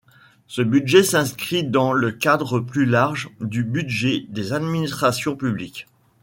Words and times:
Ce 0.47 0.63
budget 0.63 1.03
s’inscrit 1.03 1.63
dans 1.63 1.93
le 1.93 2.11
cadre 2.11 2.59
plus 2.59 2.87
large 2.87 3.29
du 3.39 3.63
budget 3.63 4.25
des 4.29 4.51
administrations 4.51 5.35
publiques. 5.35 5.85